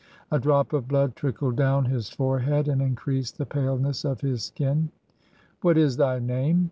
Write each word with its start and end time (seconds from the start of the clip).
A 0.31 0.39
drop 0.39 0.73
of 0.73 0.87
blood 0.87 1.15
trickled 1.15 1.57
down 1.57 1.85
his 1.85 2.09
forehead 2.09 2.67
and 2.67 2.81
increased 2.81 3.37
the 3.37 3.45
paleness 3.45 4.03
of 4.03 4.21
his 4.21 4.43
skin. 4.45 4.89
"What 5.61 5.77
is 5.77 5.95
thy 5.95 6.17
name?" 6.17 6.59